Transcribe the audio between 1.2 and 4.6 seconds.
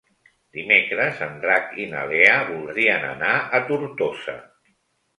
en Drac i na Lea voldrien anar a Tortosa.